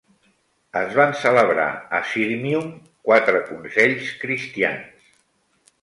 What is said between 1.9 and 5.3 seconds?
a Sirmium quatre consells cristians.